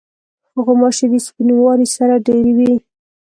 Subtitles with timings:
[0.63, 2.73] غوماشې د سپینواري سره ډېری وي.